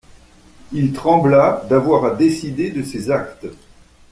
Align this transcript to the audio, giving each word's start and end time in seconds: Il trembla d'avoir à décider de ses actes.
Il 0.71 0.93
trembla 0.93 1.63
d'avoir 1.69 2.05
à 2.05 2.15
décider 2.15 2.71
de 2.71 2.81
ses 2.81 3.11
actes. 3.11 3.45